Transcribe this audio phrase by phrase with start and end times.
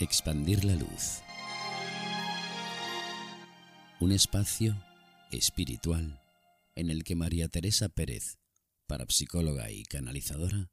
[0.00, 1.22] Expandir la luz.
[3.98, 4.80] Un espacio
[5.32, 6.22] espiritual
[6.76, 8.38] en el que María Teresa Pérez,
[8.86, 10.70] parapsicóloga y canalizadora,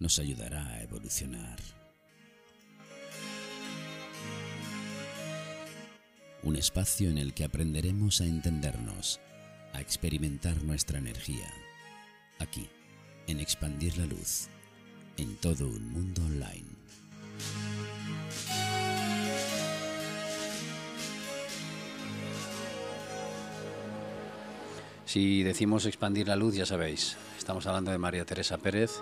[0.00, 1.60] nos ayudará a evolucionar.
[6.42, 9.20] Un espacio en el que aprenderemos a entendernos,
[9.72, 11.48] a experimentar nuestra energía,
[12.40, 12.68] aquí,
[13.28, 14.48] en Expandir la Luz,
[15.16, 16.66] en todo un mundo online.
[25.08, 29.00] Si decimos expandir la luz, ya sabéis, estamos hablando de María Teresa Pérez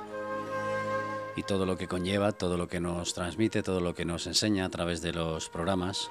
[1.35, 4.67] y todo lo que conlleva, todo lo que nos transmite, todo lo que nos enseña
[4.67, 6.09] a través de los programas.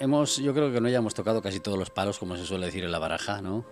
[0.00, 2.82] Hemos, yo creo que no hayamos tocado casi todos los palos, como se suele decir
[2.82, 3.66] en la baraja, ¿no?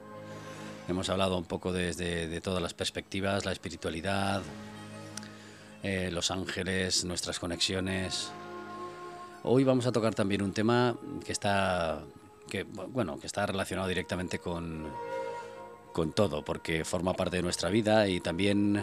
[0.86, 4.42] Hemos hablado un poco desde de todas las perspectivas, la espiritualidad,
[5.82, 8.28] eh, los ángeles, nuestras conexiones.
[9.44, 12.04] Hoy vamos a tocar también un tema que está
[12.48, 14.86] que, bueno, que está relacionado directamente con,
[15.92, 18.80] con todo, porque forma parte de nuestra vida y también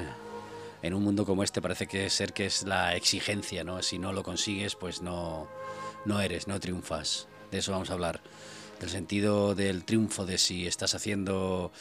[0.82, 3.82] en un mundo como este parece que ser que es la exigencia, ¿no?
[3.82, 5.48] Si no lo consigues, pues no,
[6.06, 7.28] no eres, no triunfas.
[7.52, 8.22] De eso vamos a hablar.
[8.80, 11.72] Del sentido del triunfo, de si estás haciendo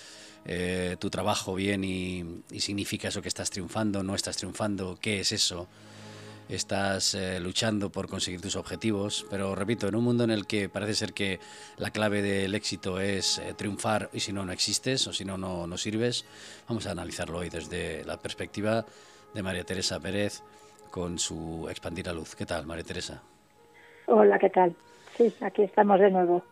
[0.45, 5.21] eh, tu trabajo bien y, y significa eso que estás triunfando, no estás triunfando, qué
[5.21, 5.69] es eso
[6.49, 10.69] estás eh, luchando por conseguir tus objetivos, pero repito, en un mundo en el que
[10.69, 11.41] parece ser que
[11.79, 15.39] la clave del éxito es eh, triunfar y si no, no existes o si no,
[15.39, 16.25] no, sirves,
[16.69, 18.85] vamos a analizarlo hoy desde la perspectiva
[19.35, 20.43] de María Teresa Pérez
[20.91, 22.35] con su Expandir la Luz.
[22.35, 23.23] ¿Qué tal, María Teresa?
[24.07, 24.75] Hola, ¿qué tal?
[25.17, 26.45] Sí, aquí estamos de nuevo.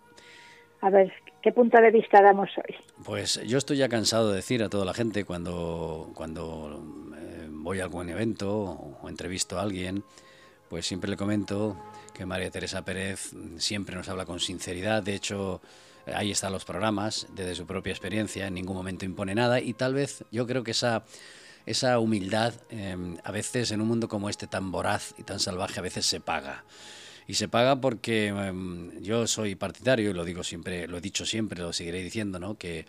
[0.83, 2.75] A ver, ¿qué punto de vista damos hoy?
[3.05, 6.83] Pues yo estoy ya cansado de decir a toda la gente cuando, cuando
[7.63, 10.05] voy a algún evento o entrevisto a alguien,
[10.69, 11.77] pues siempre le comento
[12.15, 15.03] que María Teresa Pérez siempre nos habla con sinceridad.
[15.03, 15.61] De hecho,
[16.15, 19.95] ahí están los programas, desde su propia experiencia, en ningún momento impone nada y tal
[19.95, 21.05] vez yo creo que esa,
[21.67, 25.81] esa humildad em, a veces en un mundo como este tan voraz y tan salvaje
[25.81, 26.65] a veces se paga.
[27.27, 31.27] Y se paga porque em, yo soy partidario, y lo digo siempre, lo he dicho
[31.27, 32.57] siempre, lo seguiré diciendo, ¿no?
[32.59, 32.87] que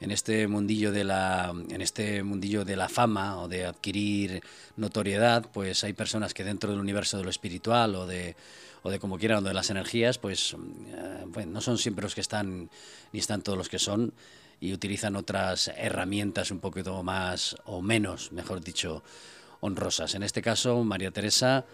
[0.00, 4.42] en este mundillo de la en este mundillo de la fama o de adquirir
[4.76, 8.34] notoriedad, pues hay personas que dentro del universo de lo espiritual o de
[8.82, 12.22] o de como quieran, o de las energías, pues eh, no son siempre los que
[12.22, 12.70] están
[13.12, 14.12] ni están todos los que son
[14.58, 19.02] y utilizan otras herramientas un poquito más o menos, mejor dicho,
[19.60, 20.14] honrosas.
[20.14, 21.64] En este caso, María Teresa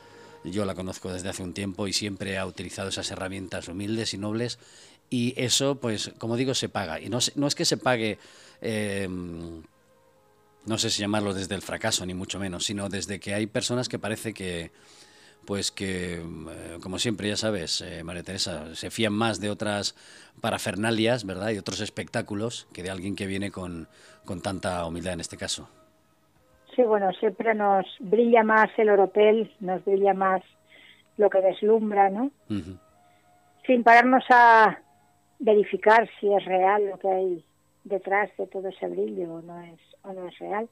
[0.44, 4.18] yo la conozco desde hace un tiempo y siempre ha utilizado esas herramientas humildes y
[4.18, 4.58] nobles
[5.10, 7.00] y eso, pues, como digo, se paga.
[7.00, 8.18] Y no, no es que se pague,
[8.60, 13.46] eh, no sé si llamarlo desde el fracaso, ni mucho menos, sino desde que hay
[13.46, 14.72] personas que parece que,
[15.46, 19.94] pues que, eh, como siempre, ya sabes, eh, María Teresa, se fían más de otras
[20.40, 21.50] parafernalias, ¿verdad?
[21.50, 23.88] Y otros espectáculos que de alguien que viene con,
[24.24, 25.68] con tanta humildad en este caso.
[26.74, 30.42] Sí, bueno, siempre nos brilla más el oropel, nos brilla más
[31.16, 32.30] lo que deslumbra, ¿no?
[33.66, 34.78] Sin pararnos a,
[35.38, 37.44] verificar si es real lo que hay
[37.84, 40.68] detrás de todo ese brillo o no es o no es real.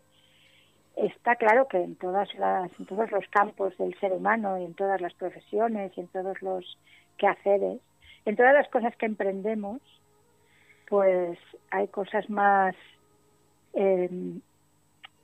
[0.97, 4.75] Está claro que en todas las en todos los campos del ser humano y en
[4.75, 6.79] todas las profesiones y en todos los
[7.17, 7.81] quehaceres,
[8.25, 9.81] en todas las cosas que emprendemos,
[10.89, 11.39] pues
[11.71, 12.75] hay cosas más
[13.75, 14.09] eh,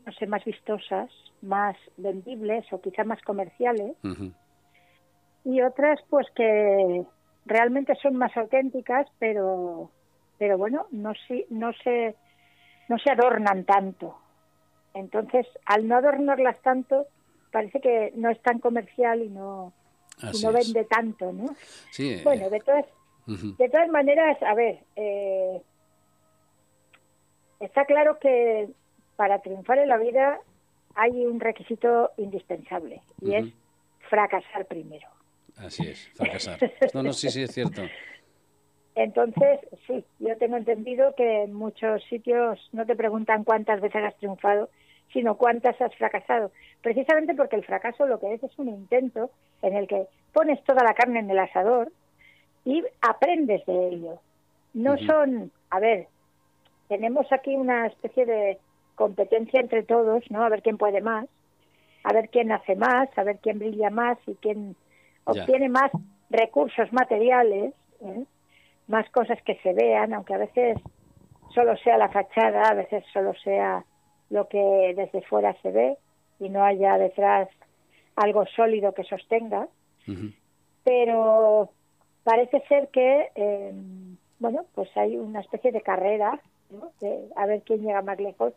[0.07, 1.11] no sé, más vistosas,
[1.43, 3.97] más vendibles o quizá más comerciales.
[5.45, 7.05] Y otras pues que
[7.47, 9.91] realmente son más auténticas, pero,
[10.39, 12.15] pero bueno, no, se, no, se,
[12.89, 14.17] no se adornan tanto.
[14.95, 17.07] Entonces, al no adornarlas tanto,
[17.53, 19.73] parece que no es tan comercial y no,
[20.43, 21.55] no vende tanto, ¿no?
[21.91, 22.87] Sí, bueno, de todas,
[23.27, 25.63] de todas maneras, a ver, eh,
[27.61, 28.69] está claro que
[29.17, 30.41] para triunfar en la vida
[30.95, 33.47] hay un requisito indispensable y es
[34.09, 35.09] fracasar primero.
[35.65, 36.59] Así es, fracasar.
[36.95, 37.83] No, no, sí, sí, es cierto.
[38.95, 44.17] Entonces, sí, yo tengo entendido que en muchos sitios no te preguntan cuántas veces has
[44.17, 44.69] triunfado,
[45.13, 46.51] sino cuántas has fracasado.
[46.83, 49.31] Precisamente porque el fracaso lo que es es un intento
[49.63, 51.93] en el que pones toda la carne en el asador
[52.65, 54.21] y aprendes de ello.
[54.75, 56.07] No son, a ver,
[56.89, 58.59] tenemos aquí una especie de
[58.95, 60.45] competencia entre todos, ¿no?
[60.45, 61.27] A ver quién puede más,
[62.05, 64.77] a ver quién hace más, a ver quién brilla más y quién
[65.31, 65.91] obtiene más
[66.31, 68.25] recursos materiales, ¿eh?
[68.89, 70.79] más cosas que se vean, aunque a veces
[71.55, 73.85] solo sea la fachada, a veces solo sea
[74.31, 75.97] lo que desde fuera se ve
[76.39, 77.49] y no haya detrás
[78.17, 79.69] algo sólido que sostenga,
[80.85, 81.71] pero
[82.25, 83.73] parece ser que, eh,
[84.39, 86.41] bueno, pues hay una especie de carrera,
[87.01, 88.53] de a ver quién llega más lejos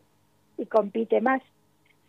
[0.58, 1.42] y compite más.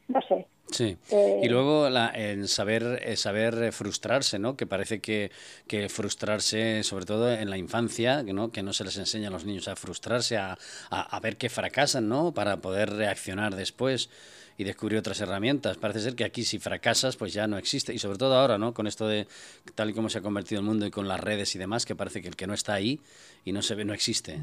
[0.09, 0.97] No sé, Sí.
[1.11, 4.57] Eh, y luego la, en saber, eh, saber frustrarse, ¿no?
[4.57, 5.31] Que parece que,
[5.69, 8.51] que, frustrarse, sobre todo en la infancia, ¿no?
[8.51, 10.57] que no se les enseña a los niños a frustrarse, a,
[10.91, 12.33] a, ver que fracasan, ¿no?
[12.33, 14.11] Para poder reaccionar después
[14.57, 15.77] y descubrir otras herramientas.
[15.77, 17.93] Parece ser que aquí si fracasas, pues ya no existe.
[17.93, 18.73] Y sobre todo ahora, ¿no?
[18.73, 19.27] Con esto de
[19.75, 21.95] tal y como se ha convertido el mundo y con las redes y demás, que
[21.95, 23.01] parece que el que no está ahí
[23.45, 24.39] y no se ve, no existe.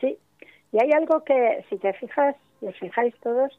[0.00, 0.18] Sí.
[0.72, 3.52] Y hay algo que, si te fijas, si os fijáis todos,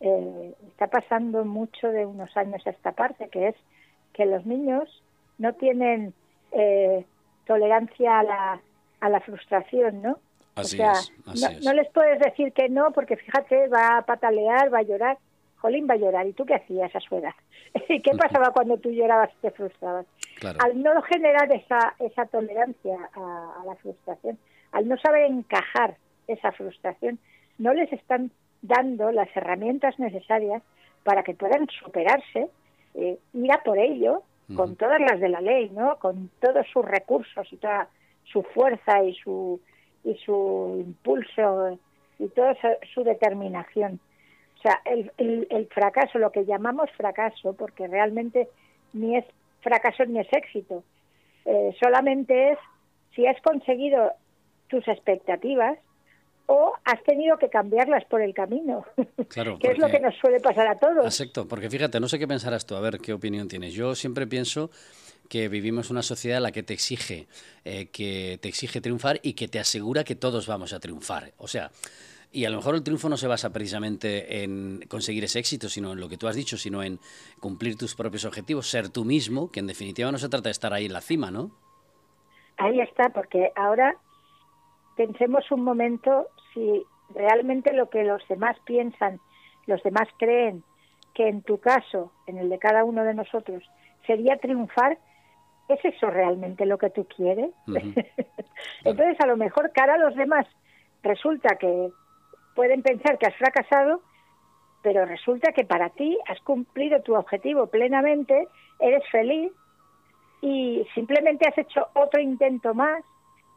[0.00, 3.56] eh, está pasando mucho de unos años a esta parte, que es
[4.12, 4.88] que los niños
[5.38, 6.14] no tienen
[6.52, 7.04] eh,
[7.46, 8.60] tolerancia a la,
[9.00, 10.18] a la frustración, ¿no?
[10.54, 14.78] Así o sea, no, les puedes decir que no, porque fíjate, va a patalear, va
[14.78, 15.18] a llorar.
[15.58, 16.26] Jolín va a llorar.
[16.26, 17.34] ¿Y tú qué hacías a su edad?
[17.88, 20.06] ¿Y qué pasaba cuando tú llorabas y te frustrabas?
[20.58, 24.38] Al no generar esa, esa tolerancia a, a la frustración,
[24.72, 25.96] al no saber encajar
[26.26, 27.18] esa frustración,
[27.58, 28.30] no les están
[28.62, 30.62] dando las herramientas necesarias
[31.04, 32.48] para que puedan superarse,
[32.94, 34.22] eh, ir a por ello
[34.56, 35.98] con todas las de la ley, ¿no?
[35.98, 37.88] Con todos sus recursos y toda
[38.24, 39.60] su fuerza y su
[40.04, 41.78] y su impulso
[42.18, 42.56] y toda
[42.94, 44.00] su, determinación.
[44.58, 48.48] O sea, el, el, fracaso, lo que llamamos fracaso, porque realmente
[48.92, 49.24] ni es
[49.60, 50.82] fracaso ni es éxito,
[51.44, 52.58] eh, solamente es
[53.14, 54.12] si has conseguido
[54.68, 55.78] tus expectativas
[56.50, 58.84] o has tenido que cambiarlas por el camino,
[59.28, 61.04] claro, que es lo que nos suele pasar a todos.
[61.04, 63.74] Exacto, porque fíjate, no sé qué pensarás tú, a ver qué opinión tienes.
[63.74, 64.70] Yo siempre pienso
[65.28, 67.28] que vivimos una sociedad en la que te exige,
[67.66, 71.32] eh, que te exige triunfar y que te asegura que todos vamos a triunfar.
[71.36, 71.70] O sea,
[72.32, 75.92] y a lo mejor el triunfo no se basa precisamente en conseguir ese éxito, sino
[75.92, 76.98] en lo que tú has dicho, sino en
[77.40, 80.72] cumplir tus propios objetivos, ser tú mismo, que en definitiva no se trata de estar
[80.72, 81.50] ahí en la cima, ¿no?
[82.56, 83.96] Ahí está, porque ahora
[84.98, 86.84] pensemos un momento si
[87.14, 89.20] realmente lo que los demás piensan,
[89.66, 90.64] los demás creen
[91.14, 93.62] que en tu caso, en el de cada uno de nosotros,
[94.08, 94.98] sería triunfar,
[95.68, 97.50] ¿es eso realmente lo que tú quieres?
[98.84, 100.46] Entonces, a lo mejor cara a los demás
[101.04, 101.90] resulta que
[102.56, 104.02] pueden pensar que has fracasado,
[104.82, 108.48] pero resulta que para ti has cumplido tu objetivo plenamente,
[108.80, 109.52] eres feliz
[110.40, 113.04] y simplemente has hecho otro intento más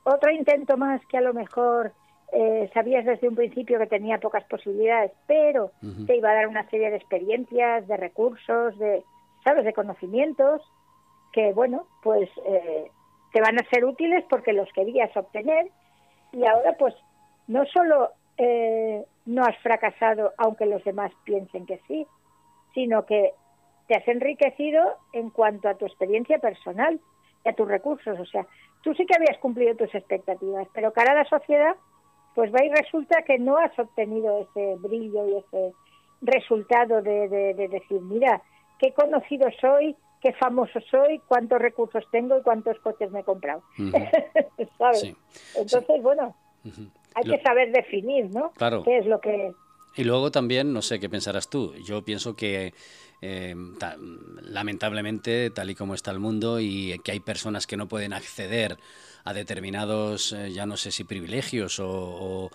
[0.03, 1.93] otro intento más que a lo mejor
[2.31, 5.71] eh, sabías desde un principio que tenía pocas posibilidades, pero
[6.07, 9.03] te iba a dar una serie de experiencias, de recursos, de,
[9.43, 10.61] ¿sabes?, de conocimientos
[11.33, 12.89] que, bueno, pues eh,
[13.33, 15.69] te van a ser útiles porque los querías obtener.
[16.31, 16.95] Y ahora, pues,
[17.47, 22.07] no solo eh, no has fracasado aunque los demás piensen que sí,
[22.73, 23.33] sino que
[23.87, 26.99] te has enriquecido en cuanto a tu experiencia personal
[27.43, 28.19] y a tus recursos.
[28.19, 28.45] O sea,
[28.81, 31.75] tú sí que habías cumplido tus expectativas, pero cara a la sociedad,
[32.35, 35.73] pues va y resulta que no has obtenido ese brillo y ese
[36.21, 37.27] resultado de,
[37.69, 38.41] decir, mira,
[38.79, 43.63] qué conocido soy, qué famoso soy, cuántos recursos tengo y cuántos coches me he comprado.
[44.77, 45.15] ¿Sabes?
[45.55, 46.35] Entonces, bueno,
[47.15, 48.51] hay que saber definir, ¿no?
[48.51, 48.83] Claro.
[48.83, 49.51] ¿Qué es lo que...
[49.97, 52.73] Y luego también, no sé qué pensarás tú, yo pienso que
[53.21, 53.55] eh,
[54.41, 58.77] lamentablemente, tal y como está el mundo, y que hay personas que no pueden acceder
[59.23, 62.49] a determinados, eh, ya no sé si privilegios o,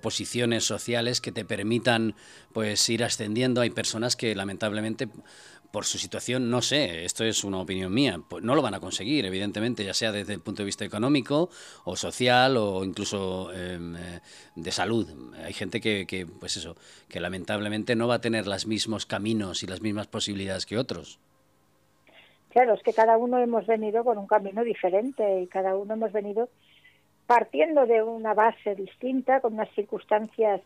[0.00, 2.14] posiciones sociales que te permitan
[2.52, 3.60] pues ir ascendiendo.
[3.60, 5.08] Hay personas que lamentablemente
[5.72, 8.80] por su situación, no sé, esto es una opinión mía, pues no lo van a
[8.80, 11.48] conseguir, evidentemente, ya sea desde el punto de vista económico
[11.84, 14.20] o social o incluso em, eh,
[14.54, 15.08] de salud.
[15.42, 16.76] Hay gente que, que, pues eso,
[17.08, 21.18] que lamentablemente no va a tener los mismos caminos y las mismas posibilidades que otros.
[22.50, 26.12] Claro, es que cada uno hemos venido con un camino diferente y cada uno hemos
[26.12, 26.50] venido
[27.26, 30.60] partiendo de una base distinta, con unas circunstancias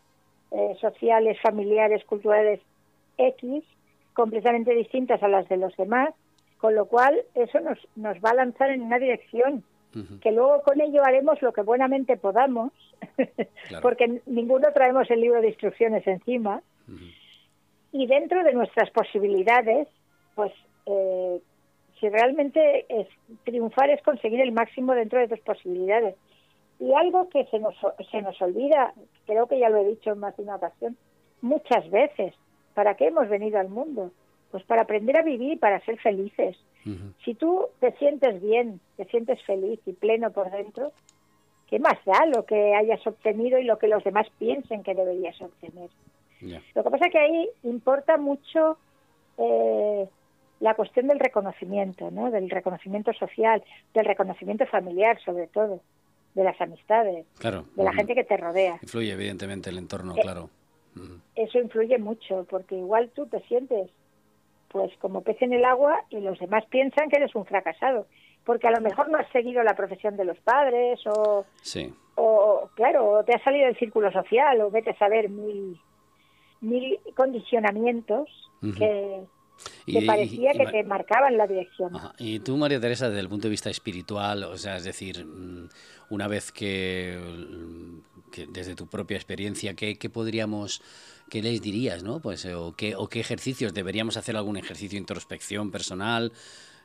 [0.51, 2.59] eh, sociales, familiares, culturales
[3.17, 3.63] X,
[4.17, 6.09] completamente distintas a las de los demás,
[6.57, 9.63] con lo cual eso nos, nos va a lanzar en una dirección,
[10.21, 12.71] que luego con ello haremos lo que buenamente podamos,
[13.83, 16.63] porque ninguno traemos el libro de instrucciones encima,
[17.91, 19.87] y dentro de nuestras posibilidades,
[20.33, 20.51] pues
[20.87, 21.39] eh,
[21.99, 23.07] si realmente es,
[23.43, 26.15] triunfar es conseguir el máximo dentro de tus posibilidades.
[26.79, 27.75] Y algo que se nos,
[28.09, 28.93] se nos olvida,
[29.27, 30.97] creo que ya lo he dicho en más de una ocasión,
[31.41, 32.33] muchas veces,
[32.77, 34.11] ¿para qué hemos venido al mundo?
[34.51, 36.55] Pues para aprender a vivir y para ser felices.
[37.25, 40.91] Si tú te sientes bien, te sientes feliz y pleno por dentro,
[41.67, 45.41] ¿qué más da lo que hayas obtenido y lo que los demás piensen que deberías
[45.41, 45.89] obtener?
[46.75, 48.77] Lo que pasa es que ahí importa mucho
[49.39, 50.07] eh,
[50.59, 52.29] la cuestión del reconocimiento, ¿no?
[52.29, 53.63] Del reconocimiento social,
[53.95, 55.81] del reconocimiento familiar, sobre todo,
[56.35, 57.65] de las amistades, claro.
[57.75, 58.77] de la gente que te rodea.
[58.83, 60.51] Influye evidentemente el entorno, Eh, claro.
[61.37, 63.89] Eso influye mucho, porque igual tú te sientes,
[64.69, 68.07] pues, como pez en el agua y los demás piensan que eres un fracasado,
[68.43, 71.93] porque a lo mejor no has seguido la profesión de los padres o, Sí.
[72.15, 75.79] o claro, te has salido del círculo social o vete a saber mil,
[76.61, 78.27] mil condicionamientos
[78.77, 79.21] que,
[79.85, 81.95] Y- que parecía y- que te marcaban la dirección.
[81.95, 82.13] Ajá.
[82.17, 85.69] Y tú, María Teresa, desde el punto de vista espiritual, o sea, es decir, mm,
[86.09, 90.81] una vez que, mm, que desde tu propia experiencia, ¿qué, qué podríamos,
[91.29, 92.19] qué les dirías, no?
[92.19, 96.31] Pues, eh, o, qué, o qué ejercicios, ¿deberíamos hacer algún ejercicio de introspección personal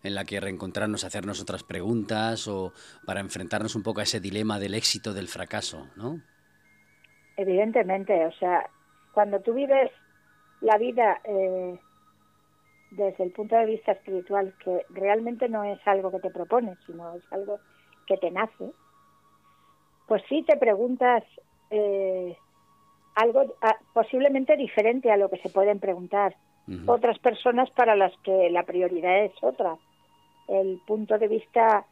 [0.02, 2.72] en la que reencontrarnos, hacernos otras preguntas o
[3.06, 6.20] para enfrentarnos un poco a ese dilema del éxito, del fracaso, ¿no?
[7.36, 8.68] Evidentemente, o sea,
[9.12, 9.90] cuando tú vives
[10.60, 11.78] la vida eh,
[12.90, 17.14] desde el punto de vista espiritual, que realmente no es algo que te propones, sino
[17.14, 17.58] es algo
[18.06, 18.72] que te nace,
[20.06, 21.24] pues sí te preguntas
[21.70, 22.36] eh,
[23.14, 26.34] algo ah, posiblemente diferente a lo que se pueden preguntar
[26.86, 29.76] otras personas para las que la prioridad es otra.
[30.48, 31.84] El punto de vista,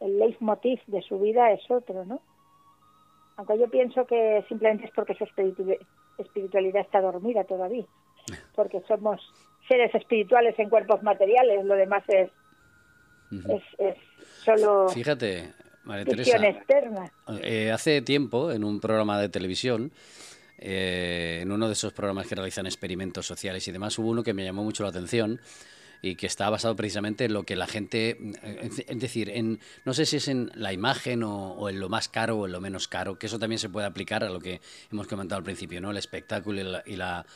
[0.00, 2.20] el leitmotiv de su vida es otro, ¿no?
[3.36, 5.78] Aunque yo pienso que simplemente es porque su espiritu-
[6.18, 7.84] espiritualidad está dormida todavía,
[8.56, 9.20] porque somos
[9.68, 12.30] seres espirituales en cuerpos materiales, lo demás es,
[13.30, 13.96] es, es
[14.44, 15.52] solo Fíjate,
[15.84, 16.38] María Teresa.
[17.42, 19.92] Eh, hace tiempo, en un programa de televisión,
[20.58, 24.34] eh, en uno de esos programas que realizan experimentos sociales y demás, hubo uno que
[24.34, 25.40] me llamó mucho la atención
[26.02, 29.94] y que está basado precisamente en lo que la gente, eh, es decir, en no
[29.94, 32.60] sé si es en la imagen o, o en lo más caro o en lo
[32.60, 34.60] menos caro, que eso también se puede aplicar a lo que
[34.92, 35.90] hemos comentado al principio, ¿no?
[35.90, 37.26] El espectáculo y la, y la,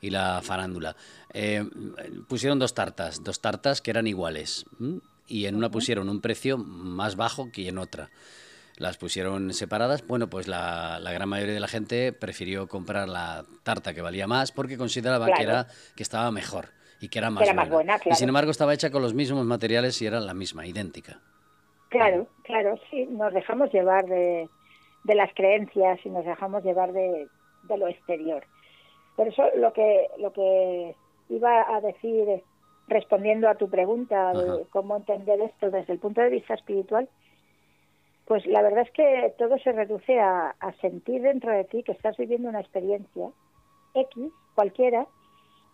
[0.00, 0.96] y la farándula.
[1.32, 1.68] Eh,
[2.26, 5.00] pusieron dos tartas, dos tartas que eran iguales, ¿m?
[5.26, 8.10] y en una pusieron un precio más bajo que en otra
[8.76, 13.44] las pusieron separadas, bueno, pues la, la gran mayoría de la gente prefirió comprar la
[13.62, 15.66] tarta que valía más porque consideraba que era
[15.96, 16.68] que estaba mejor
[17.00, 19.44] y que era más, era más buena, Y sin embargo estaba hecha con los mismos
[19.44, 21.20] materiales y era la misma, idéntica.
[21.88, 24.48] Claro, claro, sí, nos dejamos llevar de,
[25.04, 27.28] de las creencias y nos dejamos llevar de,
[27.64, 28.44] de lo exterior.
[29.16, 30.96] Por eso lo que, lo que
[31.28, 32.42] iba a decir
[32.88, 34.58] respondiendo a tu pregunta de Ajá.
[34.70, 37.08] cómo entender esto desde el punto de vista espiritual,
[38.26, 41.92] pues la verdad es que todo se reduce a, a sentir dentro de ti que
[41.92, 43.30] estás viviendo una experiencia
[43.94, 45.06] X, cualquiera,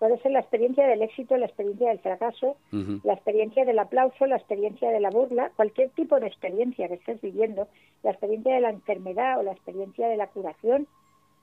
[0.01, 2.57] puede ser la experiencia del éxito, la experiencia del fracaso,
[3.05, 7.21] la experiencia del aplauso, la experiencia de la burla, cualquier tipo de experiencia que estés
[7.21, 7.69] viviendo,
[8.03, 10.87] la experiencia de la enfermedad o la experiencia de la curación,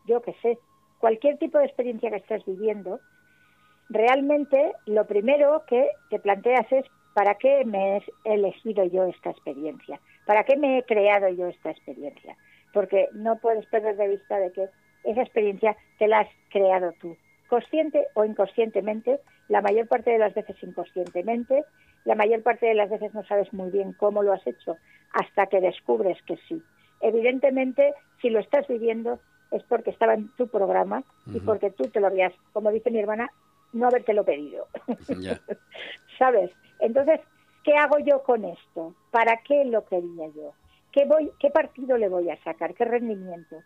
[0.07, 0.57] yo qué sé,
[0.99, 2.99] cualquier tipo de experiencia que estés viviendo,
[3.89, 9.99] realmente lo primero que te planteas es ¿para qué me he elegido yo esta experiencia?
[10.27, 12.35] ¿Para qué me he creado yo esta experiencia?
[12.73, 14.67] Porque no puedes perder de vista de que
[15.05, 17.15] esa experiencia te la has creado tú,
[17.47, 21.63] consciente o inconscientemente, la mayor parte de las veces inconscientemente,
[22.03, 24.75] la mayor parte de las veces no sabes muy bien cómo lo has hecho
[25.13, 26.61] hasta que descubres que sí.
[26.99, 29.19] Evidentemente, si lo estás viviendo
[29.51, 31.03] es porque estaba en tu programa
[31.33, 33.29] y porque tú te lo habías, como dice mi hermana,
[33.71, 34.67] no habértelo pedido.
[36.19, 36.51] ¿Sabes?
[36.79, 37.21] Entonces,
[37.63, 38.95] ¿qué hago yo con esto?
[39.11, 40.53] ¿Para qué lo quería yo?
[40.91, 42.73] ¿Qué, voy, qué partido le voy a sacar?
[42.73, 43.57] ¿Qué rendimiento?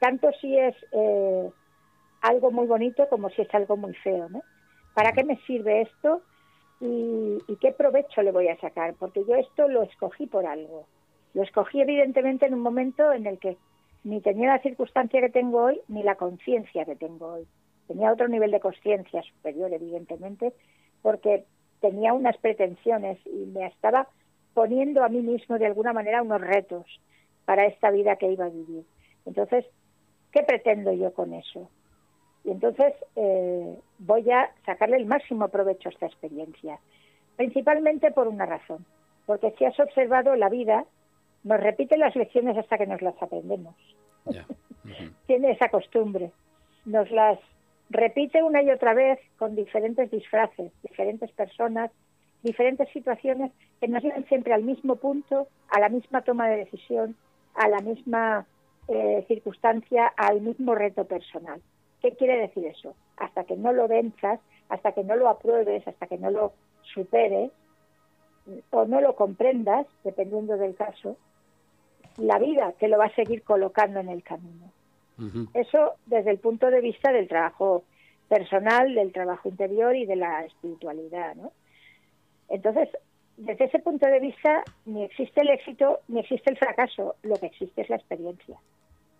[0.00, 1.50] Tanto si es eh,
[2.22, 4.42] algo muy bonito como si es algo muy feo, ¿no?
[4.94, 6.22] ¿Para qué me sirve esto?
[6.80, 8.94] Y, y qué provecho le voy a sacar?
[8.94, 10.86] Porque yo esto lo escogí por algo.
[11.34, 13.56] Lo escogí evidentemente en un momento en el que
[14.04, 17.46] ni tenía la circunstancia que tengo hoy, ni la conciencia que tengo hoy.
[17.88, 20.52] Tenía otro nivel de conciencia superior, evidentemente,
[21.02, 21.44] porque
[21.84, 24.08] tenía unas pretensiones y me estaba
[24.54, 26.86] poniendo a mí mismo de alguna manera unos retos
[27.44, 28.84] para esta vida que iba a vivir.
[29.26, 29.66] Entonces,
[30.32, 31.68] ¿qué pretendo yo con eso?
[32.42, 36.78] Y entonces eh, voy a sacarle el máximo provecho a esta experiencia,
[37.36, 38.86] principalmente por una razón,
[39.26, 40.86] porque si has observado la vida,
[41.42, 43.74] nos repite las lecciones hasta que nos las aprendemos.
[45.26, 46.32] Tiene esa costumbre,
[46.86, 47.38] nos las
[47.90, 51.90] repite una y otra vez con diferentes disfraces, diferentes personas,
[52.42, 57.16] diferentes situaciones que nos llevan siempre al mismo punto, a la misma toma de decisión,
[57.54, 58.46] a la misma
[58.88, 61.60] eh, circunstancia, al mismo reto personal.
[62.00, 62.94] ¿Qué quiere decir eso?
[63.16, 67.50] Hasta que no lo venzas, hasta que no lo apruebes, hasta que no lo superes
[68.70, 71.16] o no lo comprendas, dependiendo del caso,
[72.18, 74.70] la vida te lo va a seguir colocando en el camino.
[75.54, 77.84] Eso desde el punto de vista del trabajo
[78.28, 81.52] personal, del trabajo interior y de la espiritualidad, ¿no?
[82.48, 82.88] Entonces,
[83.36, 87.16] desde ese punto de vista, ni existe el éxito ni existe el fracaso.
[87.22, 88.58] Lo que existe es la experiencia,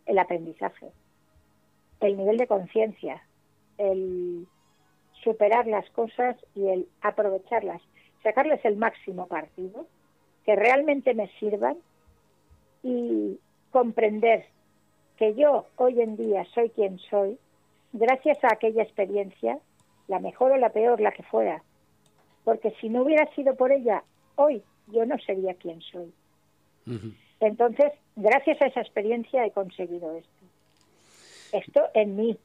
[0.06, 0.88] el aprendizaje,
[2.00, 3.22] el nivel de conciencia,
[3.78, 4.46] el
[5.22, 7.80] superar las cosas y el aprovecharlas,
[8.22, 9.86] sacarles el máximo partido,
[10.44, 11.76] que realmente me sirvan
[12.82, 13.38] y
[13.70, 14.46] comprender
[15.16, 17.38] que yo hoy en día soy quien soy
[17.92, 19.58] gracias a aquella experiencia,
[20.08, 21.62] la mejor o la peor, la que fuera,
[22.44, 24.02] porque si no hubiera sido por ella,
[24.36, 26.12] hoy yo no sería quien soy.
[27.40, 30.30] Entonces, gracias a esa experiencia he conseguido esto.
[31.52, 32.36] Esto en mí,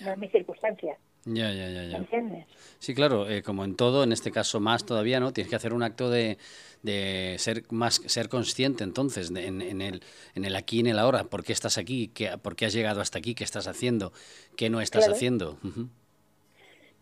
[0.00, 0.96] no en mi circunstancia.
[1.26, 1.96] Ya, ya, ya, ya.
[1.96, 2.46] ¿Entiendes?
[2.78, 5.32] Sí, claro, eh, como en todo, en este caso más todavía, ¿no?
[5.32, 6.36] Tienes que hacer un acto de,
[6.82, 10.02] de ser más ser consciente entonces en, en, el,
[10.34, 11.24] en el aquí y en el ahora.
[11.24, 12.08] ¿Por qué estás aquí?
[12.08, 13.34] ¿Qué, ¿Por qué has llegado hasta aquí?
[13.34, 14.12] ¿Qué estás haciendo?
[14.56, 15.58] ¿Qué no estás haciendo?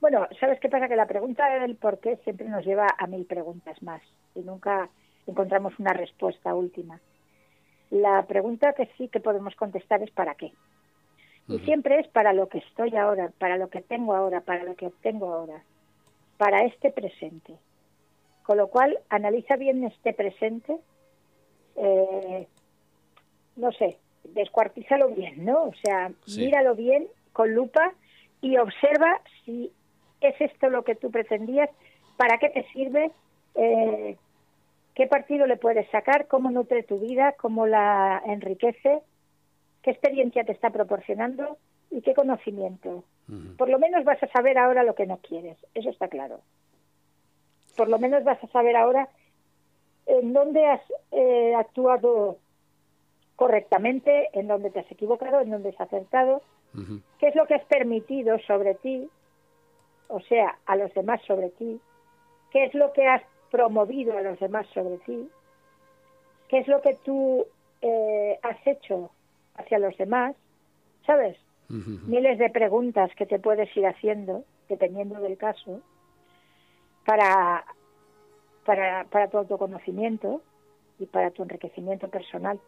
[0.00, 0.88] Bueno, ¿sabes qué pasa?
[0.88, 4.02] Que la pregunta del por qué siempre nos lleva a mil preguntas más
[4.36, 4.88] y nunca
[5.26, 7.00] encontramos una respuesta última.
[7.90, 10.52] La pregunta que sí que podemos contestar es ¿para qué?
[11.48, 14.74] Y siempre es para lo que estoy ahora, para lo que tengo ahora, para lo
[14.74, 15.62] que obtengo ahora,
[16.38, 17.54] para este presente.
[18.44, 20.76] Con lo cual, analiza bien este presente,
[21.76, 22.46] eh,
[23.56, 25.64] no sé, descuartízalo bien, ¿no?
[25.64, 27.92] O sea, míralo bien con lupa
[28.40, 29.72] y observa si
[30.22, 31.68] ¿Es esto lo que tú pretendías?
[32.16, 33.10] ¿Para qué te sirve?
[33.56, 34.16] Eh,
[34.94, 36.28] ¿Qué partido le puedes sacar?
[36.28, 37.34] ¿Cómo nutre tu vida?
[37.40, 39.00] ¿Cómo la enriquece?
[39.82, 41.58] ¿Qué experiencia te está proporcionando?
[41.90, 43.04] ¿Y qué conocimiento?
[43.56, 46.40] Por lo menos vas a saber ahora lo que no quieres, eso está claro.
[47.76, 49.08] Por lo menos vas a saber ahora
[50.06, 52.38] en dónde has eh, actuado
[53.36, 56.42] correctamente, en dónde te has equivocado, en dónde has acertado,
[57.18, 59.08] qué es lo que has permitido sobre ti
[60.12, 61.80] o sea, a los demás sobre ti,
[62.50, 65.28] qué es lo que has promovido a los demás sobre ti,
[66.48, 67.46] qué es lo que tú
[67.80, 69.10] eh, has hecho
[69.54, 70.36] hacia los demás,
[71.06, 71.36] ¿sabes?
[71.68, 75.80] Miles de preguntas que te puedes ir haciendo, dependiendo del caso,
[77.06, 77.64] para,
[78.66, 80.42] para, para tu autoconocimiento
[80.98, 82.60] y para tu enriquecimiento personal.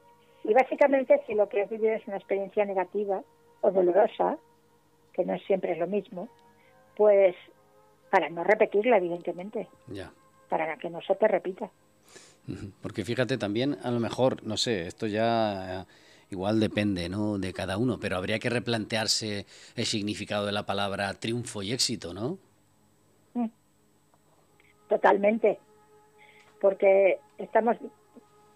[0.42, 3.22] Y básicamente, si lo que has vivido es una experiencia negativa
[3.60, 4.38] o dolorosa,
[5.12, 6.28] que no siempre es lo mismo,
[6.96, 7.36] pues
[8.10, 9.68] para no repetirla, evidentemente.
[9.88, 10.12] Ya.
[10.48, 11.70] Para que no se te repita.
[12.82, 15.86] Porque fíjate también, a lo mejor, no sé, esto ya
[16.34, 17.38] igual depende, ¿no?
[17.38, 22.12] De cada uno, pero habría que replantearse el significado de la palabra triunfo y éxito,
[22.12, 22.38] ¿no?
[23.34, 23.48] Mm.
[24.88, 25.58] Totalmente.
[26.60, 27.76] Porque estamos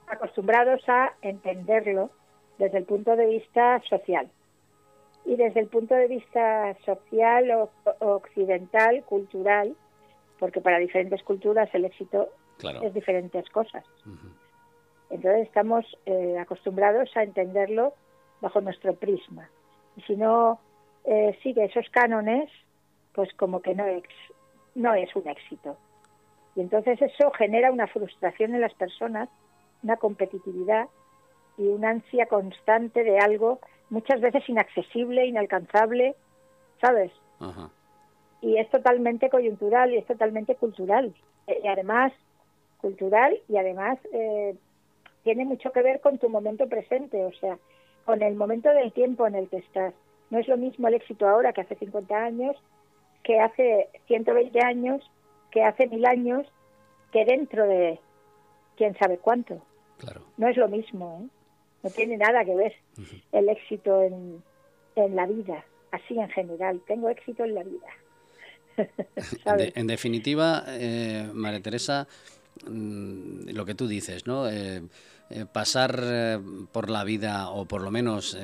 [0.07, 2.11] acostumbrados a entenderlo
[2.59, 4.29] desde el punto de vista social
[5.25, 9.77] y desde el punto de vista social o, occidental, cultural,
[10.39, 12.29] porque para diferentes culturas el éxito
[12.83, 13.85] es diferentes cosas.
[15.11, 17.95] Entonces estamos eh, acostumbrados a entenderlo
[18.41, 19.49] bajo nuestro prisma.
[19.97, 20.61] Y si no
[21.05, 22.51] eh, sigue esos cánones,
[23.15, 24.03] pues como que no es,
[24.75, 25.77] no es un éxito.
[26.55, 29.29] Y entonces eso genera una frustración en las personas,
[29.83, 30.89] una competitividad
[31.57, 36.15] y una ansia constante de algo muchas veces inaccesible, inalcanzable,
[36.81, 37.13] ¿sabes?
[38.41, 41.15] Y es totalmente coyuntural y es totalmente cultural.
[41.47, 42.13] Y además,
[42.81, 44.55] cultural y además eh,
[45.29, 47.59] tiene mucho que ver con tu momento presente, o sea,
[48.07, 49.93] con el momento del tiempo en el que estás.
[50.31, 52.57] No es lo mismo el éxito ahora que hace 50 años,
[53.23, 55.03] que hace 120 años,
[55.51, 56.47] que hace mil años,
[57.13, 58.01] que dentro de
[58.79, 59.61] quién sabe cuánto.
[59.99, 60.23] Claro.
[60.39, 61.29] No es lo mismo, ¿eh?
[61.83, 62.75] No tiene nada que ver
[63.33, 64.43] el éxito en,
[64.97, 66.81] en la vida, así en general.
[66.87, 67.89] Tengo éxito en la vida.
[69.75, 72.09] en, definitiva, eh, María Teresa,
[72.67, 74.49] mm, lo que tú dices, ¿no?
[74.49, 74.81] Eh,
[75.31, 76.39] eh, pasar eh,
[76.73, 78.37] por la vida, o por lo menos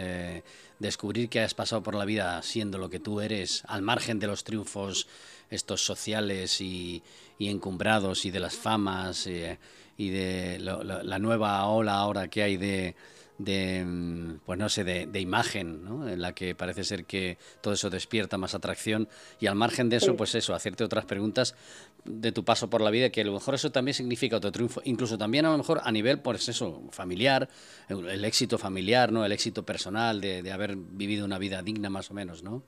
[0.79, 4.27] descubrir que has pasado por la vida siendo lo que tú eres, al margen de
[4.27, 5.07] los triunfos
[5.51, 7.03] estos sociales y,
[7.39, 12.95] encumbrados y de las famas y de la nueva ola ahora que hay de,
[13.39, 16.09] de, mm, pues no sé, de, imagen, ¿no?
[16.09, 19.09] En la que parece ser que todo eso despierta más atracción
[19.41, 21.57] y al margen de eso, pues eso, hacerte otras preguntas
[22.05, 24.81] de tu paso por la vida, que a lo mejor eso también significa otro triunfo,
[24.85, 27.49] incluso también a lo mejor a nivel, pues eso, familiar,
[27.89, 29.25] el, éxito familiar, ¿no?
[29.25, 32.63] El éxito personal de, de haber vivido una vida digna más o menos, ¿no?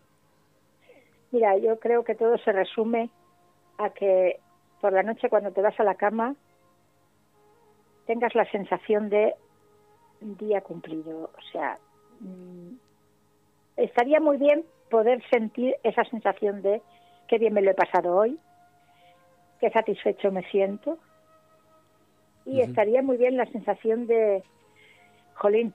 [1.31, 3.11] Mira, yo creo que todo se resume
[3.79, 4.41] a que
[4.81, 6.35] por la noche cuando te vas a la cama
[8.07, 9.35] tengas la sensación de
[10.35, 11.31] día cumplido.
[11.37, 11.79] O sea,
[12.21, 12.75] mm,
[13.77, 16.83] estaría muy bien poder sentir esa sensación de
[17.29, 18.39] qué bien me lo he pasado hoy,
[19.61, 20.99] qué satisfecho me siento.
[22.45, 24.43] Y estaría muy bien la sensación de,
[25.35, 25.75] jolín,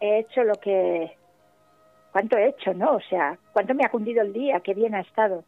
[0.00, 1.16] he hecho lo que,
[2.12, 2.96] cuánto he hecho, ¿no?
[2.96, 5.44] O sea, cuánto me ha cundido el día, qué bien ha estado.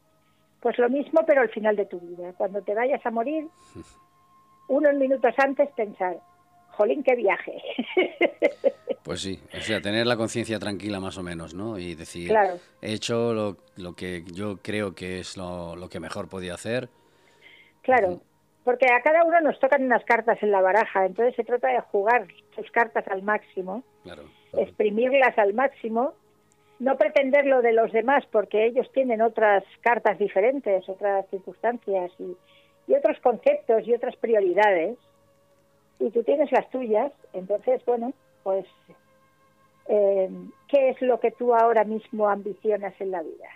[0.60, 2.32] Pues lo mismo, pero al final de tu vida.
[2.36, 3.48] Cuando te vayas a morir,
[4.68, 6.18] unos minutos antes pensar,
[6.72, 7.60] jolín, qué viaje.
[9.02, 11.76] Pues sí, o sea, tener la conciencia tranquila más o menos, ¿no?
[11.76, 12.32] Y decir,
[12.80, 16.88] he hecho lo, lo, que yo creo que es lo, lo que mejor podía hacer.
[17.82, 18.20] Claro,
[18.64, 21.80] porque a cada uno nos tocan unas cartas en la baraja, entonces se trata de
[21.80, 23.82] jugar sus cartas al máximo,
[24.56, 26.14] exprimirlas al máximo,
[26.78, 32.36] no pretender lo de los demás porque ellos tienen otras cartas diferentes, otras circunstancias y,
[32.86, 34.96] y otros conceptos y otras prioridades
[36.02, 38.12] y tú tienes las tuyas, entonces, bueno,
[38.42, 38.66] pues,
[39.86, 40.28] eh,
[40.68, 43.48] ¿qué es lo que tú ahora mismo ambicionas en la vida?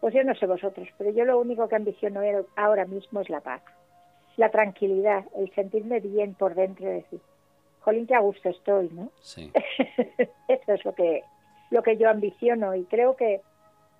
[0.00, 2.20] Pues yo no sé vosotros, pero yo lo único que ambiciono
[2.56, 3.60] ahora mismo es la paz,
[4.36, 7.20] la tranquilidad, el sentirme bien por dentro de decir,
[7.80, 9.10] jolín, que a gusto estoy, ¿no?
[9.20, 9.52] Sí.
[10.48, 11.22] eso es lo que,
[11.70, 13.42] lo que yo ambiciono y creo que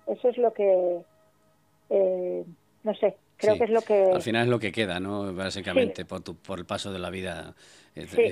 [0.07, 1.01] eso es lo que,
[1.91, 2.45] eh,
[2.83, 4.11] no sé, Creo que es lo que...
[4.13, 5.33] Al final es lo que queda, ¿no?
[5.33, 7.55] Básicamente, por, por el paso de la vida.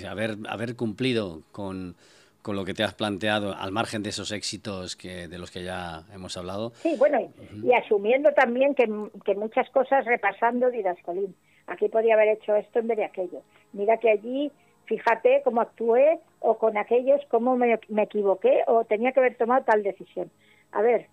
[0.09, 1.95] haber, haber cumplido con,
[2.41, 5.63] con lo que te has planteado, al margen de esos éxitos que, de los que
[5.63, 6.71] ya hemos hablado.
[6.75, 7.19] Sí, bueno,
[7.63, 8.85] y, asumiendo también que,
[9.23, 11.33] que, muchas cosas repasando dirás, Colín,
[11.67, 13.41] aquí podría haber hecho esto en vez de aquello.
[13.71, 14.51] Mira que allí,
[14.85, 19.63] fíjate cómo actué, o con aquellos cómo me, me equivoqué, o tenía que haber tomado
[19.63, 20.29] tal decisión.
[20.73, 21.07] A ver,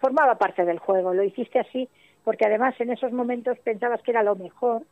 [0.00, 1.88] formaba parte del juego, lo hiciste así
[2.24, 4.82] porque además en esos momentos pensabas que era lo mejor,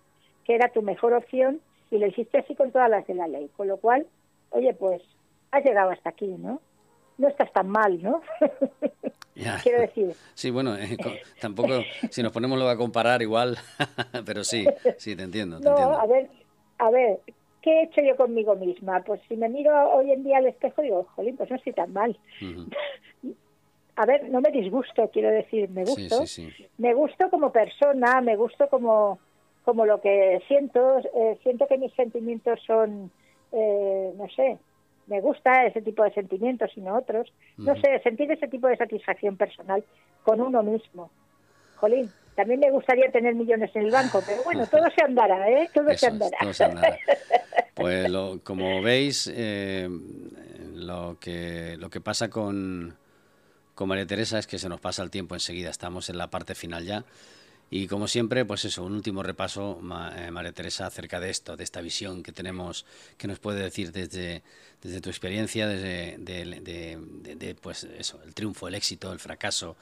[0.45, 3.51] que era tu mejor opción y lo hiciste así con todas las de la ley,
[3.57, 4.07] con lo cual,
[4.51, 5.03] oye, pues
[5.51, 6.61] has llegado hasta aquí, ¿no?
[7.19, 8.23] No estás tan mal, ¿no?
[9.63, 10.15] Quiero decir.
[10.35, 10.97] Sí, bueno, eh,
[11.41, 13.57] tampoco, si nos ponemos lo a comparar igual,
[14.27, 14.67] pero sí,
[14.99, 16.29] sí, te entiendo, te no, a ver,
[16.79, 17.21] a ver,
[17.63, 19.03] ¿qué he hecho yo conmigo misma?
[19.03, 21.93] Pues si me miro hoy en día al espejo digo, jolín, pues no estoy tan
[21.93, 22.19] mal
[23.97, 26.25] a ver, no me disgusto, quiero decir, me gusto.
[26.79, 29.19] Me gusto como persona, me gusto como,
[29.65, 33.11] como lo que siento, eh, siento que mis sentimientos son,
[33.53, 34.59] eh, no sé,
[35.09, 37.31] me gusta ese tipo de sentimientos y no otros.
[37.59, 39.85] No sé, sentir ese tipo de satisfacción personal
[40.23, 41.11] con uno mismo.
[41.77, 45.69] Jolín, también me gustaría tener millones en el banco, pero bueno, todo se andará, ¿eh?
[45.75, 46.39] Todo, se, andará.
[47.75, 48.13] Pues
[48.45, 49.89] como veis, eh,
[50.75, 52.95] lo, que, lo que pasa con
[53.87, 56.85] María Teresa es que se nos pasa el tiempo enseguida, estamos en la parte final
[56.85, 57.05] ya.
[57.75, 59.81] Y como siempre, pues eso, un último repaso,
[60.15, 62.85] eh, María Teresa, acerca de esto, de esta visión que tenemos,
[63.17, 64.43] que nos puede decir desde,
[64.83, 69.77] desde tu experiencia, desde de, pues eso, el triunfo, el éxito, el fracaso,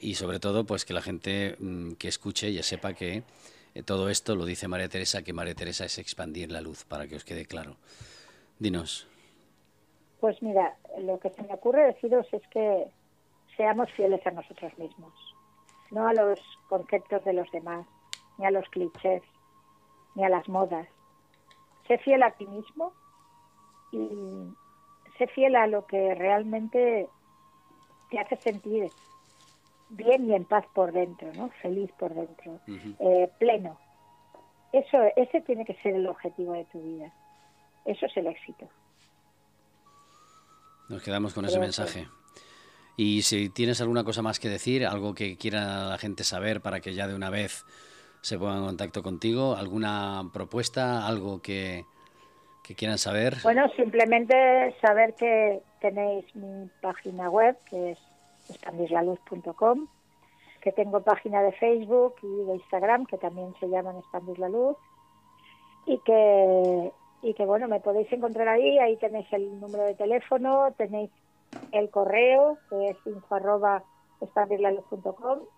[0.00, 3.24] y sobre todo, pues que la gente mm, que escuche ya sepa que
[3.74, 7.06] eh, todo esto lo dice María Teresa, que María Teresa es expandir la luz, para
[7.06, 7.76] que os quede claro.
[8.58, 9.06] Dinos.
[10.18, 12.86] Pues mira, lo que se me ocurre deciros es que
[13.62, 15.12] seamos fieles a nosotros mismos,
[15.92, 17.86] no a los conceptos de los demás,
[18.36, 19.22] ni a los clichés,
[20.16, 20.88] ni a las modas.
[21.86, 22.92] Sé fiel a ti mismo
[23.92, 24.08] y
[25.16, 27.08] sé fiel a lo que realmente
[28.10, 28.90] te hace sentir
[29.90, 31.50] bien y en paz por dentro, ¿no?
[31.62, 33.78] Feliz por dentro, eh, pleno.
[34.72, 37.12] Eso, ese tiene que ser el objetivo de tu vida.
[37.84, 38.68] Eso es el éxito.
[40.88, 42.08] Nos quedamos con ese mensaje.
[42.96, 46.80] Y si tienes alguna cosa más que decir, algo que quiera la gente saber para
[46.80, 47.64] que ya de una vez
[48.20, 51.84] se pongan en contacto contigo, alguna propuesta, algo que,
[52.76, 53.36] quieran saber.
[53.42, 57.98] Bueno, simplemente saber que tenéis mi página web, que es
[58.48, 59.88] expandirlaluz.com,
[60.62, 64.78] que tengo página de Facebook y de Instagram, que también se llaman Expandir Luz,
[65.84, 70.72] y que, y que bueno, me podéis encontrar ahí, ahí tenéis el número de teléfono,
[70.78, 71.10] tenéis
[71.72, 73.82] el correo, que es info arroba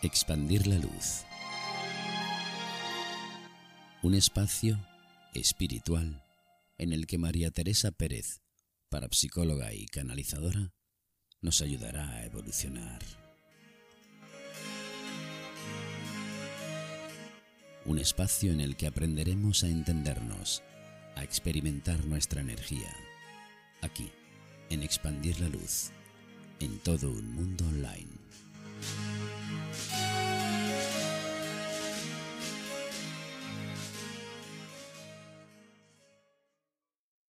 [0.00, 1.24] Expandir la luz.
[4.04, 4.78] Un espacio
[5.34, 6.22] espiritual
[6.78, 8.42] en el que María Teresa Pérez,
[8.90, 10.70] parapsicóloga y canalizadora,
[11.40, 13.00] nos ayudará a evolucionar.
[17.90, 20.62] Un espacio en el que aprenderemos a entendernos,
[21.16, 22.94] a experimentar nuestra energía,
[23.82, 24.12] aquí,
[24.68, 25.90] en expandir la luz,
[26.60, 28.06] en todo un mundo online.